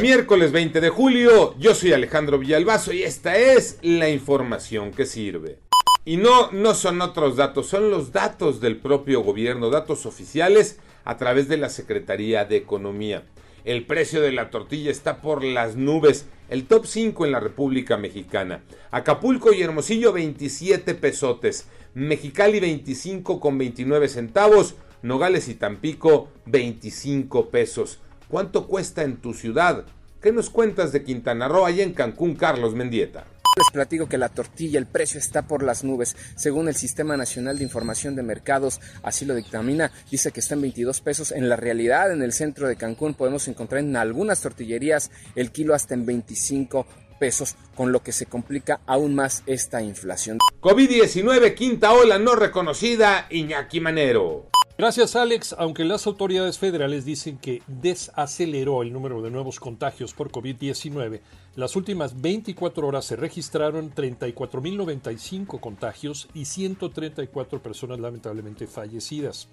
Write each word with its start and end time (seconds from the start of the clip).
Miércoles 0.00 0.52
20 0.52 0.80
de 0.80 0.88
julio, 0.90 1.54
yo 1.58 1.74
soy 1.74 1.92
Alejandro 1.92 2.38
Villalbazo 2.38 2.92
y 2.92 3.02
esta 3.02 3.36
es 3.36 3.78
la 3.82 4.08
información 4.08 4.92
que 4.92 5.06
sirve. 5.06 5.58
Y 6.04 6.16
no, 6.16 6.52
no 6.52 6.74
son 6.74 7.00
otros 7.02 7.36
datos, 7.36 7.66
son 7.66 7.90
los 7.90 8.12
datos 8.12 8.60
del 8.60 8.76
propio 8.76 9.22
gobierno, 9.22 9.70
datos 9.70 10.06
oficiales 10.06 10.78
a 11.04 11.16
través 11.16 11.48
de 11.48 11.56
la 11.56 11.68
Secretaría 11.68 12.44
de 12.44 12.56
Economía. 12.56 13.24
El 13.64 13.84
precio 13.86 14.20
de 14.20 14.32
la 14.32 14.50
tortilla 14.50 14.90
está 14.90 15.20
por 15.20 15.42
las 15.42 15.76
nubes, 15.76 16.26
el 16.48 16.66
top 16.66 16.86
5 16.86 17.26
en 17.26 17.32
la 17.32 17.40
República 17.40 17.96
Mexicana. 17.96 18.62
Acapulco 18.90 19.52
y 19.52 19.62
Hermosillo 19.62 20.12
27 20.12 20.94
pesotes, 20.94 21.66
Mexicali 21.92 22.60
25 22.60 23.40
con 23.40 23.58
29 23.58 24.08
centavos, 24.08 24.76
Nogales 25.02 25.48
y 25.48 25.54
Tampico 25.54 26.28
25 26.46 27.50
pesos. 27.50 27.98
¿Cuánto 28.28 28.66
cuesta 28.66 29.04
en 29.04 29.16
tu 29.16 29.32
ciudad? 29.32 29.86
¿Qué 30.20 30.32
nos 30.32 30.50
cuentas 30.50 30.92
de 30.92 31.02
Quintana 31.02 31.48
Roo 31.48 31.66
y 31.70 31.80
en 31.80 31.94
Cancún, 31.94 32.34
Carlos 32.34 32.74
Mendieta? 32.74 33.24
Les 33.56 33.72
platico 33.72 34.06
que 34.06 34.18
la 34.18 34.28
tortilla, 34.28 34.78
el 34.78 34.84
precio 34.84 35.18
está 35.18 35.48
por 35.48 35.62
las 35.62 35.82
nubes. 35.82 36.14
Según 36.36 36.68
el 36.68 36.76
Sistema 36.76 37.16
Nacional 37.16 37.56
de 37.56 37.64
Información 37.64 38.14
de 38.16 38.22
Mercados, 38.22 38.80
así 39.02 39.24
lo 39.24 39.34
dictamina, 39.34 39.92
dice 40.10 40.30
que 40.30 40.40
está 40.40 40.54
en 40.54 40.60
22 40.60 41.00
pesos. 41.00 41.32
En 41.32 41.48
la 41.48 41.56
realidad, 41.56 42.12
en 42.12 42.20
el 42.20 42.34
centro 42.34 42.68
de 42.68 42.76
Cancún 42.76 43.14
podemos 43.14 43.48
encontrar 43.48 43.80
en 43.80 43.96
algunas 43.96 44.42
tortillerías 44.42 45.10
el 45.34 45.50
kilo 45.50 45.74
hasta 45.74 45.94
en 45.94 46.04
25 46.04 46.86
pesos, 47.18 47.56
con 47.74 47.92
lo 47.92 48.02
que 48.02 48.12
se 48.12 48.26
complica 48.26 48.80
aún 48.86 49.14
más 49.14 49.42
esta 49.46 49.80
inflación. 49.80 50.38
COVID-19, 50.60 51.54
quinta 51.54 51.92
ola 51.92 52.18
no 52.18 52.34
reconocida, 52.34 53.26
Iñaki 53.30 53.80
Manero. 53.80 54.50
Gracias 54.78 55.16
Alex, 55.16 55.56
aunque 55.58 55.84
las 55.84 56.06
autoridades 56.06 56.56
federales 56.56 57.04
dicen 57.04 57.36
que 57.36 57.62
desaceleró 57.66 58.82
el 58.82 58.92
número 58.92 59.20
de 59.22 59.28
nuevos 59.28 59.58
contagios 59.58 60.14
por 60.14 60.30
COVID-19, 60.30 61.20
las 61.56 61.74
últimas 61.74 62.20
24 62.20 62.86
horas 62.86 63.04
se 63.04 63.16
registraron 63.16 63.92
34.095 63.92 65.58
contagios 65.58 66.28
y 66.32 66.44
134 66.44 67.60
personas 67.60 67.98
lamentablemente 67.98 68.68
fallecidas. 68.68 69.48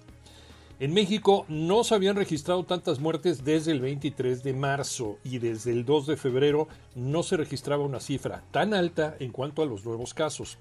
En 0.78 0.94
México 0.94 1.44
no 1.48 1.82
se 1.82 1.96
habían 1.96 2.14
registrado 2.14 2.62
tantas 2.62 3.00
muertes 3.00 3.44
desde 3.44 3.72
el 3.72 3.80
23 3.80 4.44
de 4.44 4.52
marzo 4.52 5.18
y 5.24 5.38
desde 5.38 5.72
el 5.72 5.84
2 5.84 6.06
de 6.06 6.16
febrero 6.16 6.68
no 6.94 7.24
se 7.24 7.36
registraba 7.36 7.82
una 7.82 7.98
cifra 7.98 8.44
tan 8.52 8.74
alta 8.74 9.16
en 9.18 9.32
cuanto 9.32 9.62
a 9.62 9.66
los 9.66 9.84
nuevos 9.84 10.14
casos. 10.14 10.56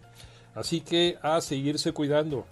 Así 0.55 0.81
que 0.81 1.19
a 1.21 1.39
seguirse 1.41 1.91
cuidando 1.91 2.47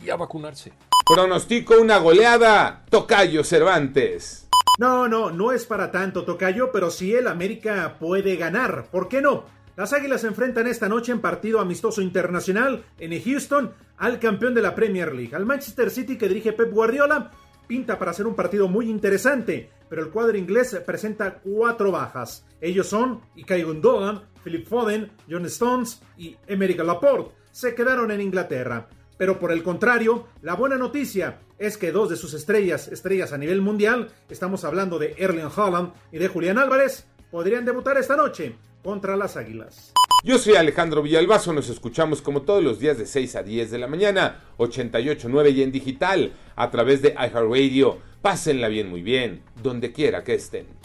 y 0.00 0.10
a 0.10 0.16
vacunarse. 0.16 0.72
Pronostico 1.12 1.74
una 1.80 1.98
goleada, 1.98 2.84
Tocayo 2.88 3.42
Cervantes. 3.42 4.48
No, 4.78 5.08
no, 5.08 5.32
no 5.32 5.50
es 5.50 5.66
para 5.66 5.90
tanto, 5.90 6.24
Tocayo, 6.24 6.70
pero 6.70 6.88
si 6.88 7.12
el 7.12 7.26
América 7.26 7.96
puede 7.98 8.36
ganar, 8.36 8.86
¿por 8.92 9.08
qué 9.08 9.20
no? 9.20 9.42
Las 9.76 9.92
Águilas 9.92 10.20
se 10.20 10.28
enfrentan 10.28 10.68
esta 10.68 10.88
noche 10.88 11.10
en 11.10 11.20
partido 11.20 11.58
amistoso 11.58 12.00
internacional 12.00 12.84
en 13.00 13.20
Houston 13.20 13.72
al 13.96 14.20
campeón 14.20 14.54
de 14.54 14.62
la 14.62 14.76
Premier 14.76 15.12
League, 15.12 15.34
al 15.34 15.46
Manchester 15.46 15.90
City 15.90 16.16
que 16.16 16.28
dirige 16.28 16.52
Pep 16.52 16.70
Guardiola. 16.72 17.32
Pinta 17.66 17.98
para 17.98 18.12
ser 18.12 18.28
un 18.28 18.36
partido 18.36 18.68
muy 18.68 18.88
interesante, 18.88 19.68
pero 19.88 20.02
el 20.02 20.10
cuadro 20.10 20.38
inglés 20.38 20.80
presenta 20.86 21.40
cuatro 21.40 21.90
bajas. 21.90 22.46
Ellos 22.60 22.86
son 22.86 23.20
Ikay 23.36 23.64
Gundogan, 23.64 24.22
Philip 24.44 24.64
Foden, 24.64 25.10
John 25.28 25.44
Stones 25.46 26.02
y 26.16 26.36
Emerick 26.46 26.78
Laporte. 26.84 27.34
Se 27.50 27.74
quedaron 27.74 28.12
en 28.12 28.20
Inglaterra. 28.20 28.86
Pero 29.20 29.38
por 29.38 29.52
el 29.52 29.62
contrario, 29.62 30.28
la 30.40 30.54
buena 30.54 30.78
noticia 30.78 31.40
es 31.58 31.76
que 31.76 31.92
dos 31.92 32.08
de 32.08 32.16
sus 32.16 32.32
estrellas, 32.32 32.88
estrellas 32.88 33.34
a 33.34 33.36
nivel 33.36 33.60
mundial, 33.60 34.08
estamos 34.30 34.64
hablando 34.64 34.98
de 34.98 35.14
Erling 35.18 35.50
Haaland 35.54 35.92
y 36.10 36.16
de 36.16 36.28
Julián 36.28 36.56
Álvarez, 36.56 37.04
podrían 37.30 37.66
debutar 37.66 37.98
esta 37.98 38.16
noche 38.16 38.56
contra 38.82 39.18
las 39.18 39.36
Águilas. 39.36 39.92
Yo 40.24 40.38
soy 40.38 40.54
Alejandro 40.54 41.02
Villalbazo, 41.02 41.52
nos 41.52 41.68
escuchamos 41.68 42.22
como 42.22 42.40
todos 42.40 42.64
los 42.64 42.78
días 42.78 42.96
de 42.96 43.04
6 43.04 43.36
a 43.36 43.42
10 43.42 43.70
de 43.70 43.78
la 43.78 43.88
mañana, 43.88 44.40
88.9 44.56 45.52
y 45.52 45.62
en 45.64 45.72
digital, 45.72 46.32
a 46.56 46.70
través 46.70 47.02
de 47.02 47.10
iHeartRadio. 47.10 47.98
Pásenla 48.22 48.68
bien, 48.68 48.88
muy 48.88 49.02
bien, 49.02 49.42
donde 49.62 49.92
quiera 49.92 50.24
que 50.24 50.32
estén. 50.32 50.79